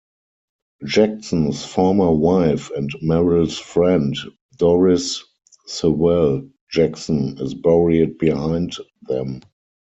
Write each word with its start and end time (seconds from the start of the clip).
Jackson's 0.83 1.63
former 1.63 2.11
wife 2.11 2.71
and 2.71 2.89
Merrill's 3.03 3.59
friend, 3.59 4.17
Doris 4.57 5.23
Sewell 5.67 6.49
Jackson 6.71 7.37
is 7.37 7.53
buried 7.53 8.17
behind 8.17 8.77
them. 9.03 9.41